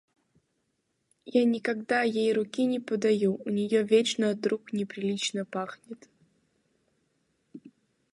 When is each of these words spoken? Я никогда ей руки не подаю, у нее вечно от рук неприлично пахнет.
Я 1.33 1.43
никогда 1.45 2.01
ей 2.01 2.33
руки 2.33 2.65
не 2.65 2.79
подаю, 2.79 3.39
у 3.45 3.49
нее 3.51 3.83
вечно 3.83 4.31
от 4.31 4.43
рук 4.47 4.73
неприлично 4.73 5.45
пахнет. 5.45 6.09